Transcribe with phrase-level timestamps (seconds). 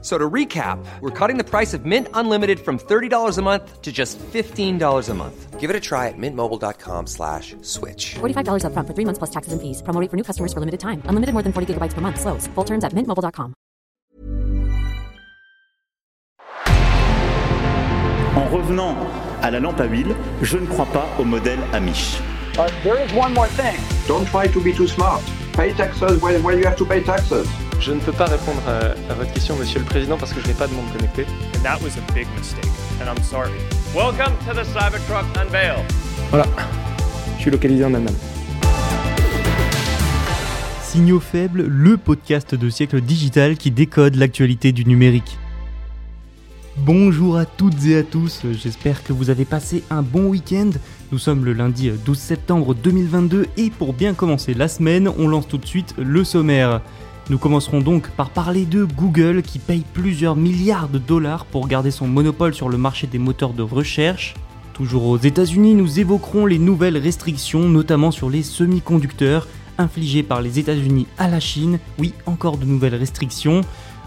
[0.00, 3.90] So to recap, we're cutting the price of Mint Unlimited from $30 a month to
[3.90, 5.58] just $15 a month.
[5.58, 8.14] Give it a try at mintmobile.com slash switch.
[8.20, 9.82] $45 upfront for three months plus taxes and fees.
[9.82, 11.02] Promo rate for new customers for limited time.
[11.06, 12.20] Unlimited more than 40 gigabytes per month.
[12.20, 12.46] Slows.
[12.54, 13.54] Full terms at mintmobile.com.
[18.36, 18.94] En revenant
[19.42, 22.20] à la lampe à huile, je ne crois pas au modèle Amish.
[22.56, 23.76] Uh, there is one more thing.
[24.06, 25.22] Don't try to be too smart.
[25.54, 27.48] Pay taxes when, when you have to pay taxes.
[27.88, 30.46] Je ne peux pas répondre à, à, votre question, Monsieur le Président, parce que je
[30.46, 31.24] n'ai pas de monde connecté.
[31.56, 32.66] And that was a big mistake,
[33.00, 33.48] and I'm sorry.
[33.94, 35.82] Welcome to the Cybertruck Unveil.
[36.28, 36.44] Voilà,
[37.38, 38.14] je suis localisé en Allemagne.
[40.82, 45.38] Signaux faibles, le podcast de siècle digital qui décode l'actualité du numérique.
[46.76, 50.70] Bonjour à toutes et à tous, j'espère que vous avez passé un bon week-end.
[51.10, 55.48] Nous sommes le lundi 12 septembre 2022 et pour bien commencer la semaine, on lance
[55.48, 56.82] tout de suite le sommaire.
[57.30, 61.90] Nous commencerons donc par parler de Google qui paye plusieurs milliards de dollars pour garder
[61.90, 64.32] son monopole sur le marché des moteurs de recherche.
[64.72, 70.58] Toujours aux États-Unis, nous évoquerons les nouvelles restrictions, notamment sur les semi-conducteurs, infligées par les
[70.58, 71.78] États-Unis à la Chine.
[71.98, 73.60] Oui, encore de nouvelles restrictions.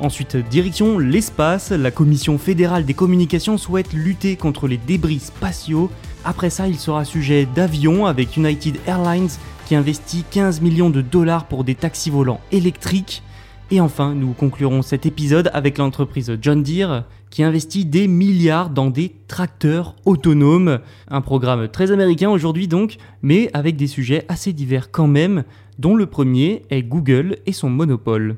[0.00, 1.70] Ensuite, direction l'espace.
[1.70, 5.90] La Commission fédérale des communications souhaite lutter contre les débris spatiaux.
[6.24, 9.28] Après ça, il sera sujet d'avion avec United Airlines
[9.66, 13.22] qui investit 15 millions de dollars pour des taxis volants électriques.
[13.70, 18.90] Et enfin, nous conclurons cet épisode avec l'entreprise John Deere qui investit des milliards dans
[18.90, 20.80] des tracteurs autonomes.
[21.08, 25.44] Un programme très américain aujourd'hui donc, mais avec des sujets assez divers quand même,
[25.78, 28.36] dont le premier est Google et son monopole.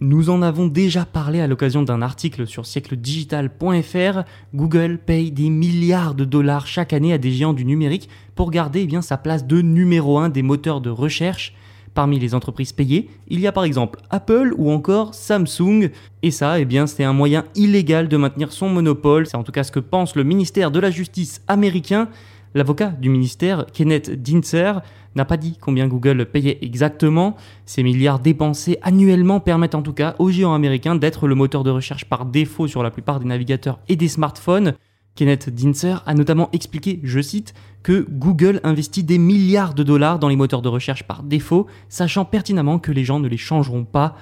[0.00, 4.24] Nous en avons déjà parlé à l'occasion d'un article sur siècledigital.fr.
[4.54, 8.82] Google paye des milliards de dollars chaque année à des géants du numérique pour garder
[8.82, 11.54] eh bien, sa place de numéro 1 des moteurs de recherche.
[11.94, 15.88] Parmi les entreprises payées, il y a par exemple Apple ou encore Samsung.
[16.22, 19.26] Et ça, eh c'est un moyen illégal de maintenir son monopole.
[19.26, 22.10] C'est en tout cas ce que pense le ministère de la Justice américain.
[22.56, 24.72] L'avocat du ministère, Kenneth Dinser,
[25.14, 27.36] n'a pas dit combien Google payait exactement.
[27.66, 31.70] Ces milliards dépensés annuellement permettent en tout cas aux géants américains d'être le moteur de
[31.70, 34.72] recherche par défaut sur la plupart des navigateurs et des smartphones.
[35.16, 37.52] Kenneth Dinser a notamment expliqué, je cite,
[37.82, 42.24] que Google investit des milliards de dollars dans les moteurs de recherche par défaut, sachant
[42.24, 44.16] pertinemment que les gens ne les changeront pas.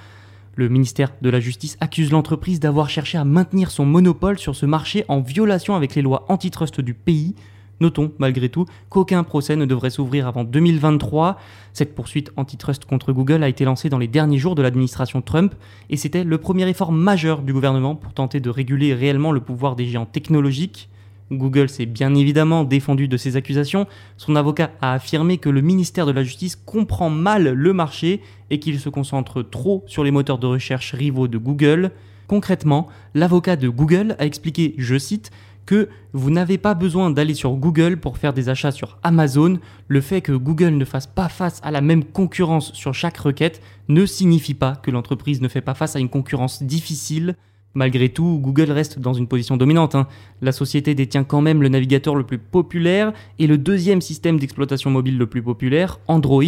[0.57, 4.67] Le ministère de la Justice accuse l'entreprise d'avoir cherché à maintenir son monopole sur ce
[4.67, 7.37] marché en violation avec les lois antitrust du pays,
[7.81, 11.39] Notons malgré tout qu'aucun procès ne devrait s'ouvrir avant 2023.
[11.73, 15.55] Cette poursuite antitrust contre Google a été lancée dans les derniers jours de l'administration Trump
[15.91, 19.77] et c'était le premier effort majeur du gouvernement pour tenter de réguler réellement le pouvoir
[19.77, 20.89] des géants technologiques.
[21.33, 23.87] Google s'est bien évidemment défendu de ces accusations.
[24.17, 28.21] Son avocat a affirmé que le ministère de la Justice comprend mal le marché
[28.51, 31.93] et qu'il se concentre trop sur les moteurs de recherche rivaux de Google.
[32.27, 35.31] Concrètement, l'avocat de Google a expliqué, je cite,
[35.67, 39.59] que vous n'avez pas besoin d'aller sur Google pour faire des achats sur Amazon.
[39.89, 43.61] Le fait que Google ne fasse pas face à la même concurrence sur chaque requête
[43.89, 47.37] ne signifie pas que l'entreprise ne fait pas face à une concurrence difficile.
[47.75, 49.97] Malgré tout, Google reste dans une position dominante.
[49.97, 50.07] Hein.
[50.41, 54.91] La société détient quand même le navigateur le plus populaire et le deuxième système d'exploitation
[54.91, 56.45] mobile le plus populaire, Android.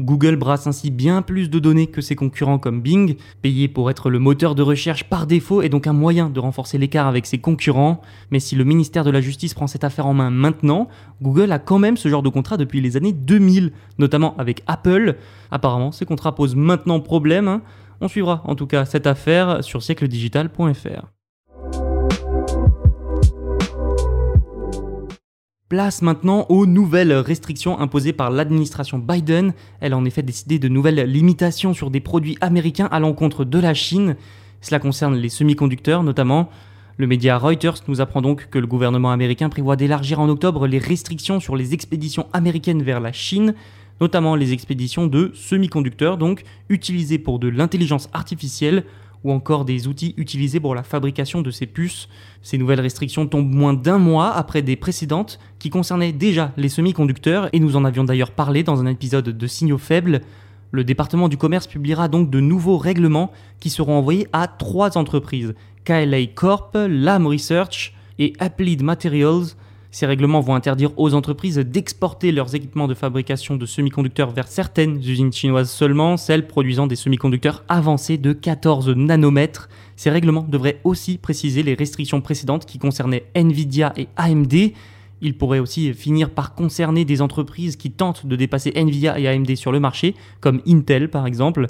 [0.00, 4.10] Google brasse ainsi bien plus de données que ses concurrents comme Bing, payé pour être
[4.10, 7.38] le moteur de recherche par défaut et donc un moyen de renforcer l'écart avec ses
[7.38, 8.00] concurrents.
[8.30, 10.88] Mais si le ministère de la Justice prend cette affaire en main maintenant,
[11.22, 15.16] Google a quand même ce genre de contrat depuis les années 2000, notamment avec Apple.
[15.50, 17.48] Apparemment, ces contrats posent maintenant problème.
[17.48, 17.62] Hein.
[18.00, 21.13] On suivra en tout cas cette affaire sur siècledigital.fr.
[25.70, 29.54] Place maintenant aux nouvelles restrictions imposées par l'administration Biden.
[29.80, 33.58] Elle a en effet décidé de nouvelles limitations sur des produits américains à l'encontre de
[33.58, 34.16] la Chine.
[34.60, 36.50] Cela concerne les semi-conducteurs notamment.
[36.98, 40.76] Le média Reuters nous apprend donc que le gouvernement américain prévoit d'élargir en octobre les
[40.76, 43.54] restrictions sur les expéditions américaines vers la Chine,
[44.02, 48.84] notamment les expéditions de semi-conducteurs, donc utilisés pour de l'intelligence artificielle
[49.24, 52.08] ou encore des outils utilisés pour la fabrication de ces puces.
[52.42, 57.48] Ces nouvelles restrictions tombent moins d'un mois après des précédentes qui concernaient déjà les semi-conducteurs
[57.52, 60.20] et nous en avions d'ailleurs parlé dans un épisode de Signaux faibles.
[60.70, 65.54] Le département du commerce publiera donc de nouveaux règlements qui seront envoyés à trois entreprises,
[65.84, 69.54] KLA Corp, Lam Research et Applied Materials.
[69.94, 74.96] Ces règlements vont interdire aux entreprises d'exporter leurs équipements de fabrication de semi-conducteurs vers certaines
[74.96, 79.68] usines chinoises seulement, celles produisant des semi-conducteurs avancés de 14 nanomètres.
[79.94, 84.72] Ces règlements devraient aussi préciser les restrictions précédentes qui concernaient Nvidia et AMD.
[85.20, 89.54] Ils pourraient aussi finir par concerner des entreprises qui tentent de dépasser Nvidia et AMD
[89.54, 91.68] sur le marché, comme Intel par exemple.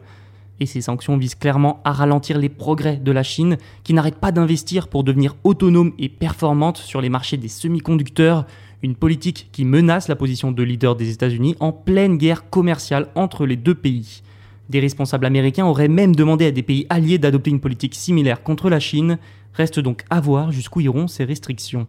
[0.61, 4.33] Et ces sanctions visent clairement à ralentir les progrès de la Chine, qui n'arrête pas
[4.33, 8.47] d'investir pour devenir autonome et performante sur les marchés des semi-conducteurs,
[8.83, 13.47] une politique qui menace la position de leader des États-Unis en pleine guerre commerciale entre
[13.47, 14.23] les deux pays.
[14.69, 18.71] Des responsables américains auraient même demandé à des pays alliés d'adopter une politique similaire contre
[18.71, 19.19] la Chine.
[19.53, 21.87] Reste donc à voir jusqu'où iront ces restrictions.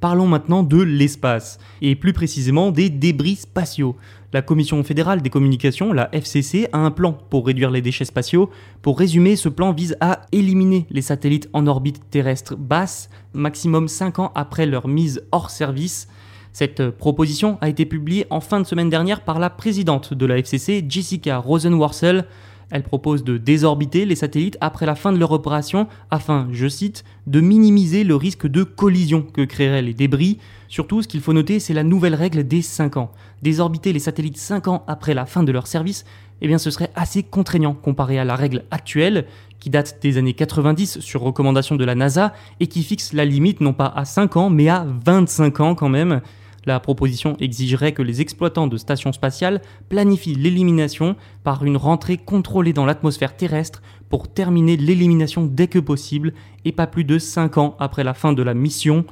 [0.00, 3.96] Parlons maintenant de l'espace, et plus précisément des débris spatiaux.
[4.32, 8.48] La Commission fédérale des communications, la FCC, a un plan pour réduire les déchets spatiaux.
[8.80, 14.20] Pour résumer, ce plan vise à éliminer les satellites en orbite terrestre basse, maximum 5
[14.20, 16.08] ans après leur mise hors service.
[16.54, 20.38] Cette proposition a été publiée en fin de semaine dernière par la présidente de la
[20.38, 22.24] FCC, Jessica Rosenworcel.
[22.70, 27.04] Elle propose de désorbiter les satellites après la fin de leur opération afin, je cite,
[27.26, 30.38] de minimiser le risque de collision que créeraient les débris.
[30.68, 33.10] Surtout, ce qu'il faut noter, c'est la nouvelle règle des 5 ans.
[33.42, 36.04] Désorbiter les satellites 5 ans après la fin de leur service,
[36.42, 39.26] eh ce serait assez contraignant comparé à la règle actuelle
[39.58, 43.60] qui date des années 90 sur recommandation de la NASA et qui fixe la limite
[43.60, 46.22] non pas à 5 ans mais à 25 ans quand même.
[46.66, 52.72] La proposition exigerait que les exploitants de stations spatiales planifient l'élimination par une rentrée contrôlée
[52.72, 56.34] dans l'atmosphère terrestre pour terminer l'élimination dès que possible
[56.64, 59.04] et pas plus de 5 ans après la fin de la mission.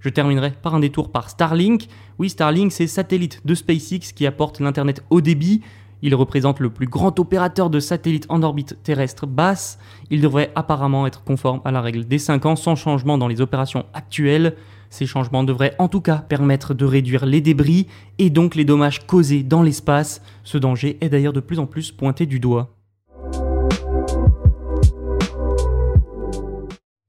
[0.00, 1.88] Je terminerai par un détour par Starlink.
[2.18, 5.62] Oui, Starlink, c'est satellite de SpaceX qui apporte l'Internet haut débit.
[6.02, 9.78] Il représente le plus grand opérateur de satellites en orbite terrestre basse.
[10.10, 13.40] Il devrait apparemment être conforme à la règle des 5 ans sans changement dans les
[13.40, 14.56] opérations actuelles.
[14.96, 19.06] Ces changements devraient en tout cas permettre de réduire les débris et donc les dommages
[19.06, 20.22] causés dans l'espace.
[20.42, 22.74] Ce danger est d'ailleurs de plus en plus pointé du doigt.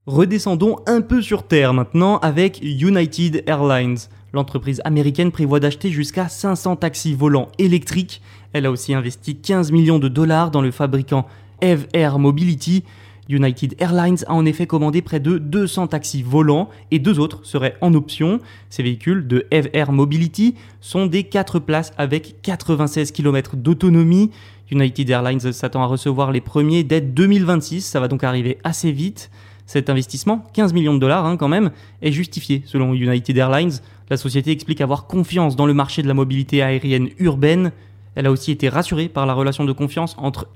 [0.05, 3.99] Redescendons un peu sur Terre maintenant avec United Airlines.
[4.33, 8.21] L'entreprise américaine prévoit d'acheter jusqu'à 500 taxis volants électriques.
[8.51, 11.25] Elle a aussi investi 15 millions de dollars dans le fabricant
[11.61, 12.83] Eve Air Mobility,
[13.29, 17.75] United Airlines a en effet commandé près de 200 taxis volants et deux autres seraient
[17.81, 18.39] en option.
[18.69, 24.31] Ces véhicules de Air Mobility sont des 4 places avec 96 km d'autonomie.
[24.71, 29.29] United Airlines s'attend à recevoir les premiers dès 2026, ça va donc arriver assez vite.
[29.65, 31.71] Cet investissement, 15 millions de dollars hein, quand même,
[32.01, 33.73] est justifié selon United Airlines.
[34.09, 37.73] La société explique avoir confiance dans le marché de la mobilité aérienne urbaine.
[38.15, 40.47] Elle a aussi été rassurée par la relation de confiance entre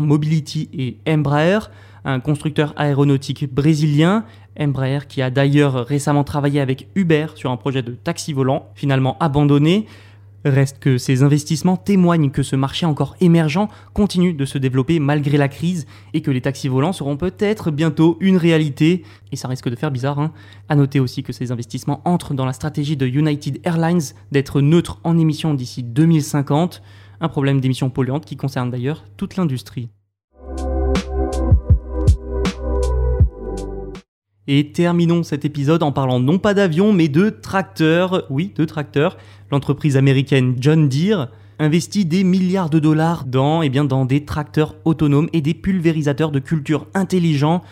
[0.00, 1.68] Mobility et Embraer
[2.04, 4.24] un constructeur aéronautique brésilien,
[4.58, 9.16] Embraer, qui a d'ailleurs récemment travaillé avec Uber sur un projet de taxi volant, finalement
[9.18, 9.86] abandonné.
[10.44, 15.38] Reste que ces investissements témoignent que ce marché encore émergent continue de se développer malgré
[15.38, 19.04] la crise et que les taxis volants seront peut-être bientôt une réalité.
[19.32, 20.18] Et ça risque de faire bizarre.
[20.18, 20.32] Hein.
[20.68, 24.02] À noter aussi que ces investissements entrent dans la stratégie de United Airlines
[24.32, 26.82] d'être neutre en émissions d'ici 2050,
[27.22, 29.88] un problème d'émissions polluantes qui concerne d'ailleurs toute l'industrie.
[34.46, 38.26] Et terminons cet épisode en parlant non pas d'avion, mais de tracteurs.
[38.28, 39.16] Oui, de tracteurs.
[39.50, 41.28] L'entreprise américaine John Deere
[41.58, 46.30] investit des milliards de dollars dans, eh bien, dans des tracteurs autonomes et des pulvérisateurs
[46.30, 47.62] de culture intelligents.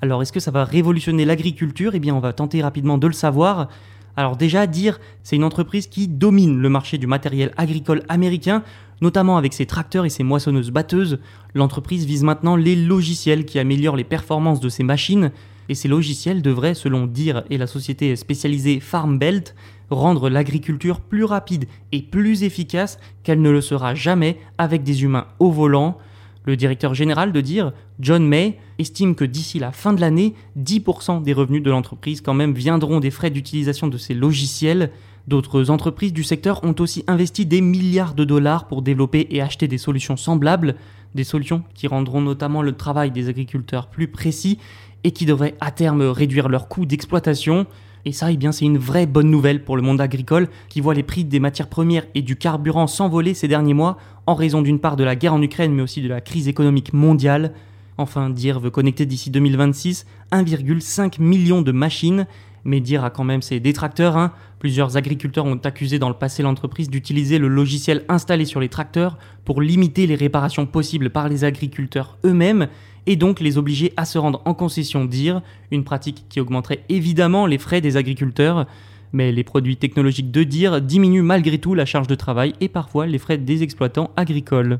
[0.00, 1.94] Alors, est-ce que ça va révolutionner l'agriculture?
[1.94, 3.68] Eh bien, on va tenter rapidement de le savoir.
[4.16, 8.62] Alors déjà, Deere, c'est une entreprise qui domine le marché du matériel agricole américain,
[9.02, 11.18] notamment avec ses tracteurs et ses moissonneuses batteuses.
[11.54, 15.30] L'entreprise vise maintenant les logiciels qui améliorent les performances de ses machines
[15.68, 19.54] et ces logiciels devraient, selon DIR et la société spécialisée Farmbelt,
[19.90, 25.26] rendre l'agriculture plus rapide et plus efficace qu'elle ne le sera jamais avec des humains
[25.38, 25.98] au volant.
[26.44, 31.22] Le directeur général de DIR, John May, estime que d'ici la fin de l'année, 10%
[31.22, 34.90] des revenus de l'entreprise quand même viendront des frais d'utilisation de ces logiciels.
[35.28, 39.68] D'autres entreprises du secteur ont aussi investi des milliards de dollars pour développer et acheter
[39.68, 40.74] des solutions semblables,
[41.14, 44.58] des solutions qui rendront notamment le travail des agriculteurs plus précis
[45.04, 47.66] et qui devraient à terme réduire leurs coûts d'exploitation.
[48.04, 50.94] Et ça, eh bien, c'est une vraie bonne nouvelle pour le monde agricole qui voit
[50.94, 54.80] les prix des matières premières et du carburant s'envoler ces derniers mois en raison d'une
[54.80, 57.52] part de la guerre en Ukraine mais aussi de la crise économique mondiale.
[57.98, 62.26] Enfin, DIR veut connecter d'ici 2026 1,5 million de machines.
[62.64, 64.16] Mais dire a quand même ses détracteurs.
[64.16, 64.32] Hein.
[64.58, 69.18] Plusieurs agriculteurs ont accusé dans le passé l'entreprise d'utiliser le logiciel installé sur les tracteurs
[69.44, 72.68] pour limiter les réparations possibles par les agriculteurs eux-mêmes
[73.06, 77.46] et donc les obliger à se rendre en concession dire, une pratique qui augmenterait évidemment
[77.46, 78.66] les frais des agriculteurs.
[79.12, 83.06] Mais les produits technologiques de dire diminuent malgré tout la charge de travail et parfois
[83.06, 84.78] les frais des exploitants agricoles.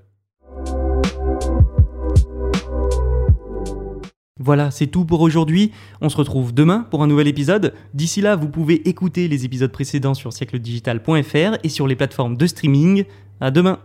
[4.40, 5.72] Voilà, c'est tout pour aujourd'hui.
[6.00, 7.74] On se retrouve demain pour un nouvel épisode.
[7.94, 12.46] D'ici là, vous pouvez écouter les épisodes précédents sur siècledigital.fr et sur les plateformes de
[12.46, 13.04] streaming.
[13.40, 13.78] À demain!